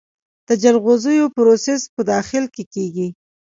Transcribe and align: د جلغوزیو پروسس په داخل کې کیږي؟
د 0.47 0.49
جلغوزیو 0.63 1.33
پروسس 1.35 1.81
په 1.93 2.01
داخل 2.11 2.43
کې 2.53 2.63
کیږي؟ 2.73 3.07